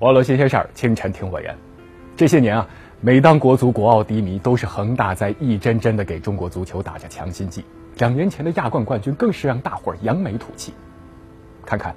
[0.00, 1.56] 网络新鲜事儿，清晨听我言。
[2.14, 2.68] 这些年啊，
[3.00, 7.64] 每当国足国奥低迷，都是恒大在一针针的给中国足球打着强心剂。
[7.96, 10.74] 两年前的亚冠冠军更是让大伙儿扬眉吐气。
[11.64, 11.94] 看看，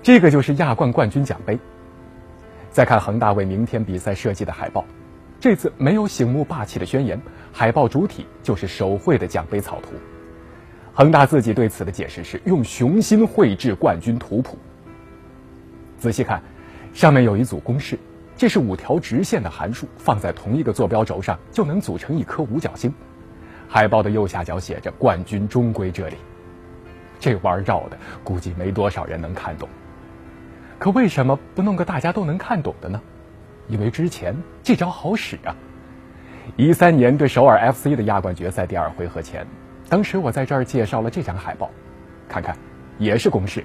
[0.00, 1.58] 这个就是亚冠冠军奖杯。
[2.70, 4.84] 再看恒大为明天比赛设计的海报，
[5.40, 7.20] 这次没有醒目霸气的宣言，
[7.52, 9.88] 海报主体就是手绘的奖杯草图。
[10.92, 14.56] 恒大自己对此的解释是用雄心绘制冠军图谱。
[15.98, 16.40] 仔细看。
[16.94, 17.98] 上面有一组公式，
[18.36, 22.94] 这是五条直线的函数，放在同一个坐标轴上就能组成一颗五角星。
[23.68, 26.16] 海报的右下角写着“冠军终归这里”，
[27.18, 29.68] 这弯绕的估计没多少人能看懂。
[30.78, 33.02] 可为什么不弄个大家都能看懂的呢？
[33.66, 35.56] 因为之前这招好使啊！
[36.56, 39.44] 一三年对首尔 FC 的亚冠决赛第二回合前，
[39.88, 41.70] 当时我在这儿介绍了这张海报，
[42.28, 42.56] 看看，
[42.98, 43.64] 也是公式。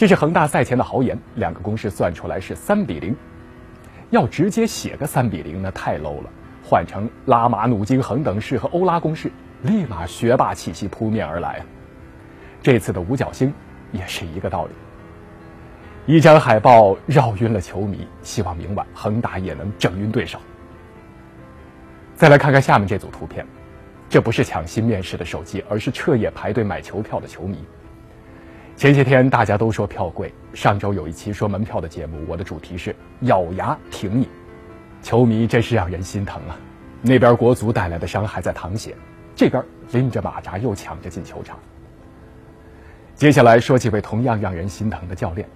[0.00, 3.14] 这是恒大赛前的豪言，两个公式算出来是三比零。
[4.08, 6.30] 要直接写个三比零，那太 low 了。
[6.64, 9.30] 换成拉马努金恒等式和欧拉公式，
[9.60, 11.62] 立马学霸气息扑面而来！
[12.62, 13.52] 这次的五角星
[13.92, 14.70] 也是一个道理。
[16.06, 20.38] 一张海报绕晕了球迷，希望明晚恒大也能整晕对手。
[22.14, 23.44] 再来看看下面这组图片，
[24.08, 27.58] 这不是抢新面试的手机，而是彻夜排队买球票的球迷。
[28.80, 34.26] 前些天大家都说票贵，上周有一期说门票的节目，我的主题是咬牙挺你，
[35.02, 36.56] 球迷真是让人心疼啊！
[37.02, 38.96] 那边国足带来的伤还在淌血，
[39.36, 41.58] 这边拎着马扎又抢着进球场。
[43.14, 45.46] 接下来说几位同样让人心疼的教练，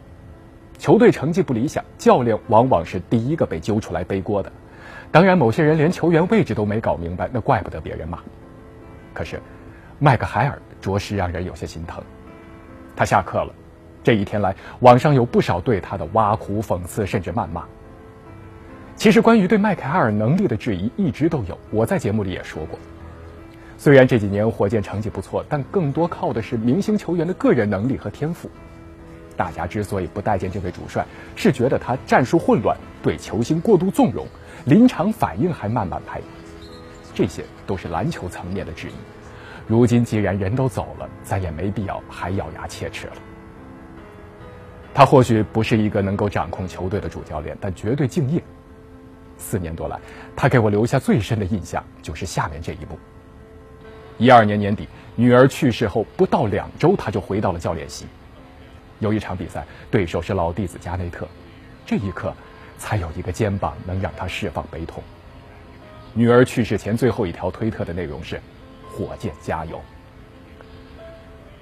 [0.77, 4.53] 球队成绩不理想，教练往往是第一个被揪出来背锅的。
[5.11, 8.19] 当然，某些人连球员位置都没搞明白，那怪不得别人骂。
[9.15, 9.41] 可是，
[9.99, 12.05] 麦克海尔着实让人有些心疼。
[12.97, 13.53] 他下课了，
[14.03, 17.65] 这一天来，网上有不少对他的挖苦、讽刺，甚至谩骂。
[18.97, 22.79] 其实，关于对麦凯尔能力的质疑一直都有，我在节目里也说过。
[23.77, 28.49] 虽然这几年火箭成绩不错，但更多靠的是明星球员的个人能力和天赋。
[29.37, 31.05] 大家之所以不待见这位主帅，
[31.35, 34.25] 是觉得他战术混乱，对球星过度纵容，
[34.65, 36.21] 临场反应还慢半拍。
[37.13, 38.93] 这些都是篮球层面的质疑。
[39.67, 43.15] 如今既然人都走了，咱也没必要还咬牙切齿了。
[44.93, 48.43] 他或许不是一个能够掌控球队的主教练，但绝对敬业。
[49.39, 49.99] 四年多来，
[50.37, 52.99] 他给我留下最深的印象就是下面这一幕：
[54.19, 54.87] 一二年年底，
[55.17, 58.07] 女儿去世后不到两周，他就回到了教练席。
[59.01, 61.27] 有一场比赛，对手是老弟子加内特，
[61.85, 62.33] 这一刻，
[62.79, 65.03] 才有一个肩膀能让他释放悲痛。
[66.13, 68.39] 女儿去世前最后一条推特的内容是。
[68.95, 69.81] 火箭加油！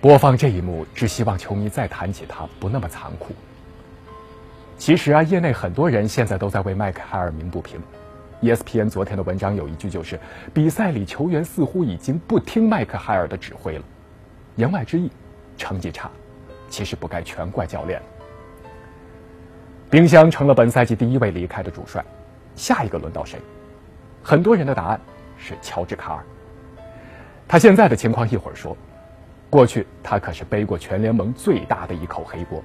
[0.03, 3.35] 播放这一幕，只希望球迷再谈起他不那么残酷。
[4.77, 7.81] 其实啊，业内很多人现在都在为麦克海尔鸣不平。
[8.43, 10.21] ESPN 昨天的文章有一句就是：
[10.53, 13.85] 比赛里球员似乎已经不听麦克海尔的指挥了。
[14.57, 15.11] 言外之意，
[15.57, 16.11] 成绩差，
[16.69, 18.03] 其实不该全怪教练。
[19.89, 22.05] 冰箱成了本赛季第一位离开的主帅，
[22.57, 23.39] 下一个轮到谁？
[24.23, 25.01] 很多人的答案
[25.39, 26.25] 是乔治卡尔。
[27.47, 28.77] 他现在的情况一会儿说，
[29.51, 32.63] 过去他可是背过全联盟最大的一口黑锅。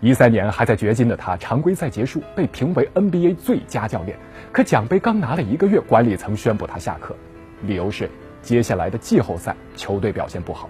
[0.00, 4.18] 一三年还在掘金的他，常规赛结束被评为 NBA 最佳教练，
[4.52, 7.16] 可奖杯刚拿了一个月，管理层宣布他下课，
[7.62, 8.10] 理由是
[8.42, 10.68] 接下来的季后赛球队表现不好。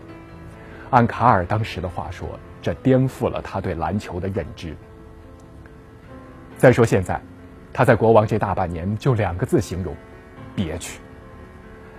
[0.91, 4.77] 按卡尔当时的话说，这颠覆了他对篮球的认知。
[6.57, 7.21] 再说现在，
[7.73, 9.93] 他在国王这大半年就两个字形容：
[10.55, 11.01] 憋屈。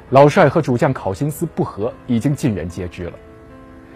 [0.09, 3.13] 老帅和主将考辛斯不和已经尽人皆知了。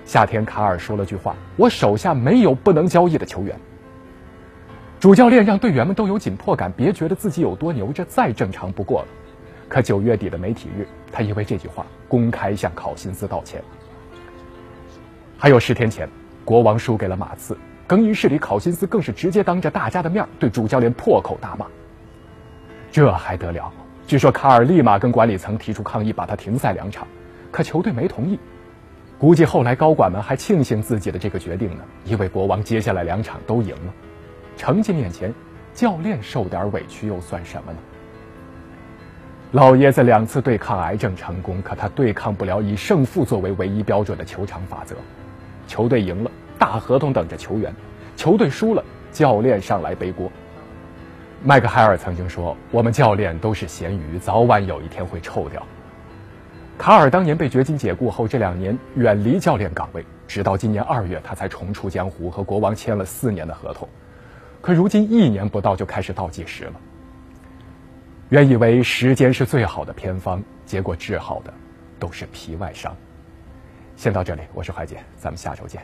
[0.03, 3.57] 夏天，卡尔说了句话：“我手下没有不能交易的球员。”
[4.99, 9.07] 主教练让队员们都有紧迫感，别觉得自己有多牛，这再正常不过了。
[9.69, 13.63] 可九月底的媒体日，他因为这句话公开向考辛斯道歉。
[15.37, 16.09] 还有十天前，
[16.43, 17.57] 国王输给了马刺，
[17.87, 21.65] 更衣室里考辛斯更是直接当着大家的面对主教练破口大骂。
[22.91, 23.71] 这还得了？
[24.11, 27.07] 据说卡尔立马跟管理层提出抗议，把他停赛两场，
[27.49, 28.37] 可球队没同意。
[29.17, 33.93] 估计后来高管们还庆幸自己的这个决定呢，因为国王接下来两场都赢了。
[34.57, 35.33] 成绩面前，
[35.73, 37.77] 教练受点委屈又算什么呢？
[39.53, 44.93] 老爷子两次对抗癌症成功，可他对抗不了以胜负作为唯一标准的球场法则。
[45.67, 46.29] 球队赢了，
[46.59, 47.71] 大合同等着球员；
[48.17, 50.29] 球队输了，教练上来背锅。
[51.43, 55.65] 麦克海尔曾经说：“我们教练都是咸鱼，早晚有一天会臭掉。”
[56.77, 63.89] 卡尔当年被掘金解雇后，这两年远离教练岗位，直到今年二月，他才重出江湖，和国王签了四年的合同。
[64.61, 66.73] 可如今一年不到就开始倒计时了。
[68.29, 71.51] 原以为时间是最好的偏方，结果治好的
[71.99, 72.95] 都是皮外伤。
[73.95, 75.81] 先到这里，我是怀姐，咱们下周见。